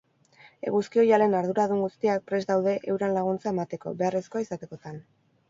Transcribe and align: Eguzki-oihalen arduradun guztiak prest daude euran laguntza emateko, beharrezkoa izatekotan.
Eguzki-oihalen 0.69 1.35
arduradun 1.39 1.81
guztiak 1.83 2.25
prest 2.31 2.49
daude 2.53 2.73
euran 2.95 3.15
laguntza 3.19 3.53
emateko, 3.53 3.95
beharrezkoa 4.03 4.45
izatekotan. 4.49 5.01